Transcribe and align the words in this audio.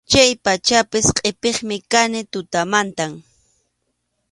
Chay 0.11 0.31
pachapas 0.43 1.07
qʼipiqmi 1.17 1.77
kani 1.91 2.19
tutamantam. 2.31 3.11